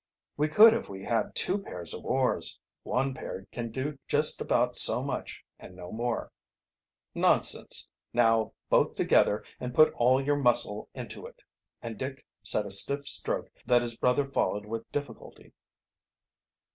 "We 0.35 0.47
could 0.47 0.73
if 0.73 0.89
we 0.89 1.03
had 1.03 1.35
two 1.35 1.59
pairs 1.59 1.93
of 1.93 2.03
oars. 2.05 2.59
One 2.81 3.13
pair 3.13 3.45
can 3.51 3.69
do 3.69 3.99
just 4.07 4.41
about 4.41 4.75
so 4.75 5.03
much 5.03 5.43
and 5.59 5.75
no 5.75 5.91
more." 5.91 6.31
"Nonsense! 7.13 7.87
Now, 8.11 8.53
both 8.67 8.93
together, 8.93 9.43
and 9.59 9.75
put 9.75 9.93
all 9.93 10.19
your 10.19 10.37
muscle 10.37 10.89
into 10.95 11.27
it," 11.27 11.43
and 11.83 11.99
Dick 11.99 12.25
set 12.41 12.65
a 12.65 12.71
stiff 12.71 13.07
stroke 13.07 13.51
that 13.67 13.83
his 13.83 13.95
brother 13.95 14.25
followed 14.25 14.65
with 14.65 14.91
difficulty. 14.91 15.53